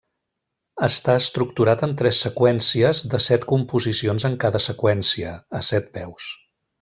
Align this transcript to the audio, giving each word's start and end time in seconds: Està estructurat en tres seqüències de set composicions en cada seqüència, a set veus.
Està 0.87 1.15
estructurat 1.23 1.83
en 1.89 1.93
tres 1.99 2.21
seqüències 2.25 3.03
de 3.13 3.19
set 3.27 3.45
composicions 3.55 4.29
en 4.31 4.39
cada 4.45 4.63
seqüència, 4.69 5.35
a 5.61 5.67
set 5.73 5.93
veus. 6.03 6.27